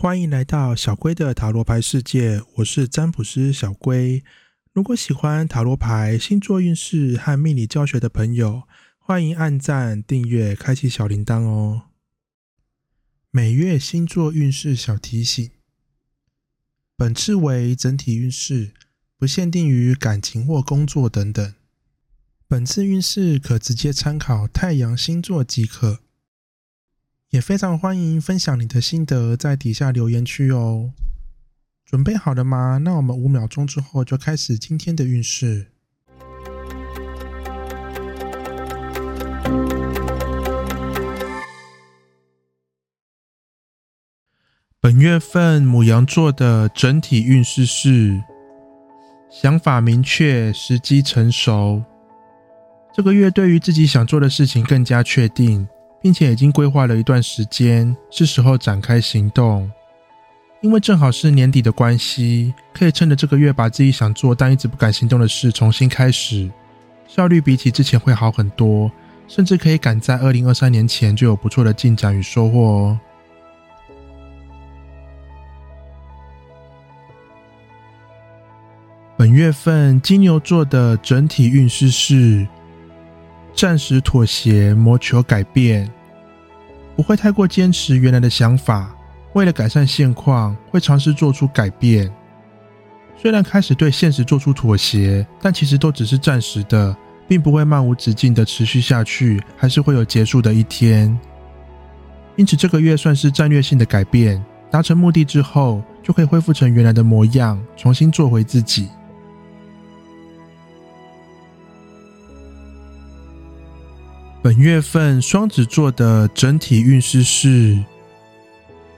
[0.00, 4.24] 欢迎来到小龟的塔罗牌世界，我是占卜师小龟。
[4.72, 8.62] 如果喜欢塔罗牌、星座运势和命理教学的朋友，
[8.98, 11.82] 欢迎按赞、订阅、开启小铃铛哦。
[13.30, 15.50] 每月星座运势小提醒：
[16.96, 18.72] 本次为整体运势，
[19.18, 21.54] 不限定于感情或工作等等。
[22.48, 26.00] 本次运势可直接参考太阳星座即可。
[27.30, 30.90] 也非常欢迎分享你的心得，在底下留言区哦。
[31.86, 32.78] 准备好了吗？
[32.78, 35.68] 那我们五秒钟之后就开始今天的运势。
[44.80, 48.20] 本月份母羊座的整体运势是：
[49.30, 51.84] 想法明确，时机成熟。
[52.92, 55.68] 这个月对于自己想做的事情更加确定。
[56.02, 59.70] 并且已经规划了一段时间，是时候展开行动。
[60.62, 66.50] 因为正好是年底的关系，可以趁着这个月把自己想做但一直不敢行动的事重新开始，
[67.06, 68.90] 效率比起之前会好很多，
[69.26, 73.00] 甚至可以赶在二零二三年前就有不错的进展与收获哦。
[79.16, 82.46] 本月份金牛座的整体运势是。
[83.54, 85.90] 暂时妥协，谋求改变，
[86.96, 88.94] 不会太过坚持原来的想法。
[89.34, 92.10] 为了改善现况，会尝试做出改变。
[93.16, 96.96] 虽然开始对现实做出妥协，但其实都只是暂时的，
[97.28, 101.16] 并不会漫无止境的持续下去，还是会有结束的一天。
[102.36, 108.88] 因此，这个月算是战略性的改变，达成目的之后，就可以恢复成原来的模样，重新做回自己。
[114.42, 117.78] 本月份双子座的整体运势是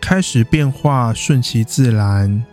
[0.00, 2.44] 开始变化，顺其自然。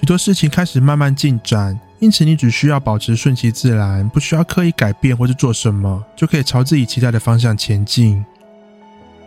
[0.00, 8.24] 许多事情开始慢慢进展，因此你只需要保持顺其自然，不需要刻意改变或是做什么，就可以朝自己期待的方向前进。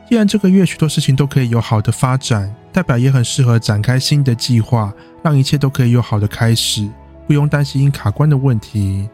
[0.09, 4.91] 既然这个月许多事情都可以有好的发展，代表也很适合展开新的计划，
[5.23, 6.89] 让一切都可以有好的开始，
[7.28, 9.07] 不用担心卡关的问题。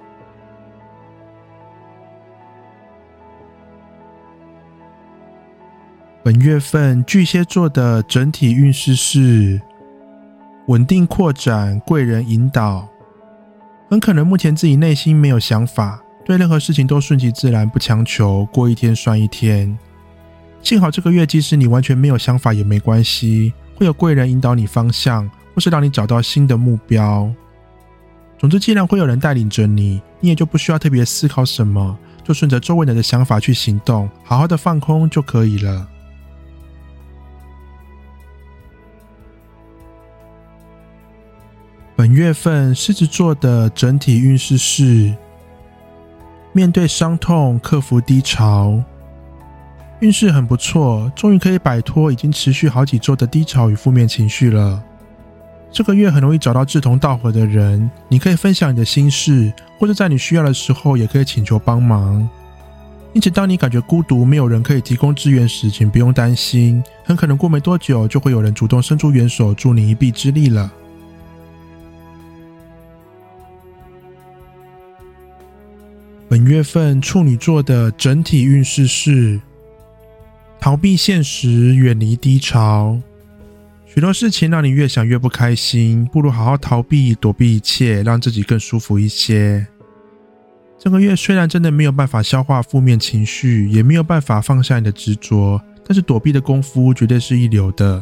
[6.24, 9.60] 本月份巨蟹座的整体运势是
[10.68, 12.88] 稳定扩展，贵人引导。
[13.90, 19.76] 很可能目前自己内心没有想法，对任何事情都顺其自然，不强求，过一天算一天。
[20.62, 27.34] 幸好这个月，即使你完全没有想法也没关系，会有贵人引导你方向，或是让你找到新的目标。
[28.38, 35.88] 总之，既然会有人带领着你，你也就不需要特别思考什么，就顺着周围人的想法去行动，好好的放空就可以了。
[42.02, 45.14] 本月份狮子座的整体运势是：
[46.52, 48.84] 面对伤痛，克服低潮，
[50.00, 54.84] 运势很不错，终于可以摆脱已经持续好几周的低潮与负面情绪了。
[55.72, 62.28] 这个月很容易找到志同道合的人，你可以分享你的心事，或者在你需要的时候也可以请求帮忙。
[63.14, 70.74] 因此，当你感觉孤独，没有人可以提供支援时，请不用担心，很可能过没多久就会有人主动伸出援手，助你一臂之力了。
[76.32, 79.38] 本月份处女座的整体运势是
[80.62, 82.98] 逃避现实，远离低潮。
[83.86, 89.68] 许多事情让你越想越不开心，不如好好逃避，躲避一切，让自己更舒服一些。
[90.80, 98.02] 这个月虽然真的没有办法消化负面情绪，也没有办法放下你的执着，但是躲避的功夫绝对是一流的。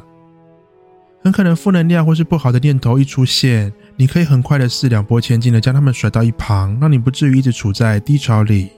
[1.24, 8.70] 很可能负能量或是不好的念头一出现，你可以很快的四两拨千斤的将他们甩到一旁，让你不至于一直处在低潮里。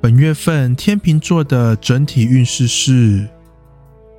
[0.00, 3.28] 本月份天秤座的整体运势是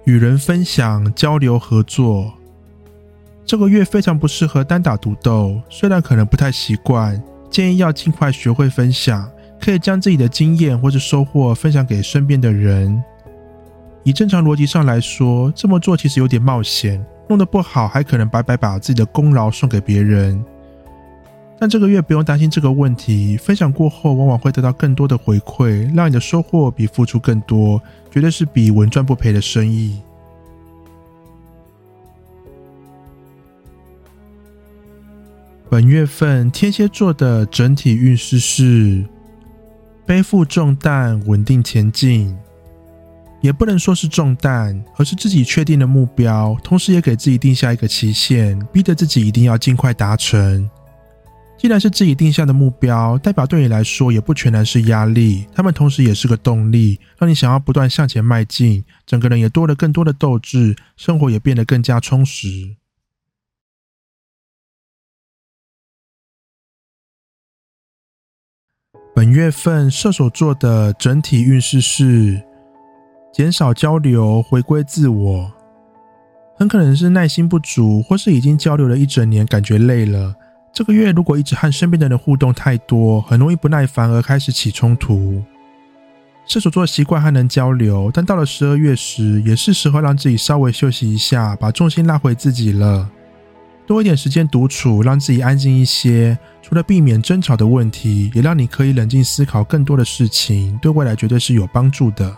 [0.03, 2.33] 与人分享、交流、合作。
[3.45, 9.31] 这个月非常不适合单打独斗，虽然可能不太习惯，建议要尽快学会分享。
[9.61, 13.01] 可以将自己的经验或是收获分享给身边的人。
[14.07, 20.41] 以正常逻辑上来说，这么做其实有点冒险，弄得不好还可能白白把自己的功劳送给别人。
[21.59, 30.01] 但这个月不用担心这个问题，分享过后往往会得到更多的回馈，让你的收获比付出更多，绝对是比稳赚不赔的生意。
[35.69, 39.03] 本月份天蝎座的整体运势是。
[40.05, 42.33] 背负重担，稳定前进。
[43.39, 50.69] 也不能说是重担，而是自己确定的目标，同时也给自己定下一个期限，逼着自己一定要尽快达成。
[51.57, 62.75] 既然是自己定下的目标，代表对你来说也不全然是压力，他们同时也是个动力，让你想要不断向前迈进，整个人也多了更多的斗志，生活也变得更加充实。
[69.15, 72.46] 本月份射手座的整体运势是。
[73.37, 75.51] 减少交流，回归自我，
[76.57, 80.35] 很可能是耐心不足，或是已经交流了一整年，感觉累了。
[80.73, 85.39] 这个月如果一直和身边的人互动太多，很容易不耐烦而开始起冲突。
[86.47, 93.07] 射手座习惯和人交流，但到了十二月时，也是时候让自己稍微休息一下，把重心拉回自己了。
[93.85, 102.35] 多一点时间独处，让自己安静一些，除了避免争吵的问题，也让你可以冷静思考更多的事情，对未来绝对是有帮助的。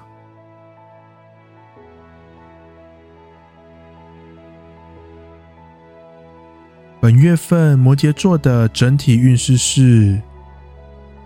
[7.10, 10.22] 本月份摩羯座的整体运势是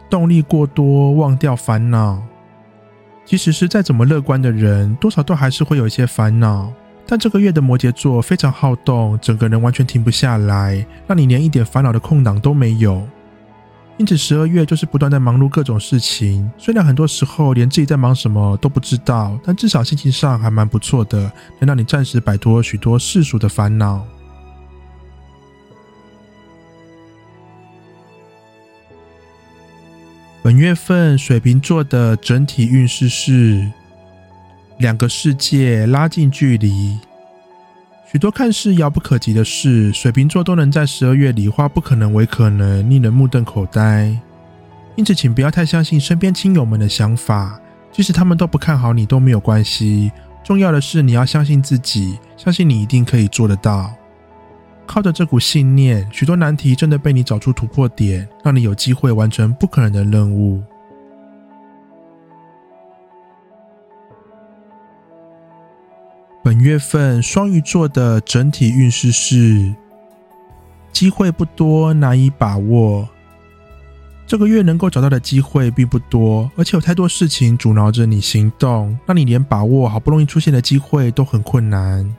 [0.10, 2.24] 动力过多，忘掉烦恼。
[3.26, 6.72] 即使是再怎么乐观的人，多少都还是会有一些烦恼。
[7.06, 13.06] 但这个月的摩羯座非常好动，整个人完全停不下来，让你连一点烦恼的空档都没有。
[13.98, 16.50] 因此，十二月就是不断在忙碌各种事情。
[16.58, 21.30] 虽然很多时候连自己在忙什么都不知道，但至少心情上还蛮不错的，
[21.60, 24.02] 能让你暂时摆脱许多世俗的烦恼。
[30.44, 33.66] 本月份水瓶座的整体运势是
[34.78, 37.00] 两个世界拉近距离，
[38.12, 44.20] 许多看似遥不可及的事，水瓶座都能在十二月里化不可能为可能，令人目瞪口呆。
[44.98, 47.58] 因此，请不要太相信身边亲友们的想法，
[47.90, 50.12] 即使他们都不看好你都没有关系。
[50.44, 53.94] 重要的是你要相信自己，相信你一定可以做得到。
[54.86, 60.62] 靠着这股信念，许多难题真的被你找出突破点，让你有机会完成不可能的任务。
[66.44, 69.74] 本月份双鱼座的整体运势是：
[70.92, 73.08] 机会不多，难以把握。
[74.28, 82.14] 这个月能够找到的机会并不多，而且有太多事情阻挠着你行动，让你连把握好不容易出现的机会都很困难。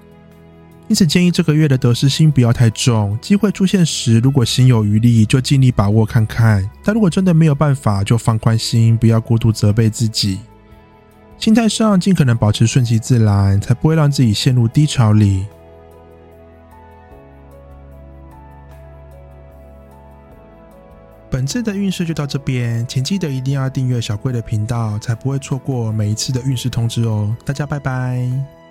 [0.86, 3.18] 因此，建议这个月的得失心不要太重。
[3.20, 10.40] 机会出现时，如果心有余力，就尽力把握看看；但如果真的没有办法，就放宽心，不要过度责备自己。
[11.38, 15.46] 心态上尽可能保持顺其自然，才不会让自己陷入低潮里。
[21.30, 27.34] 本次的运势就到这边，请记得一定要订阅小贵的频道，才不会错过每一次的运势通知哦。
[27.44, 28.63] 大家拜拜。